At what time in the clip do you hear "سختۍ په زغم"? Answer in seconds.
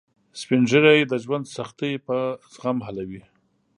1.55-2.77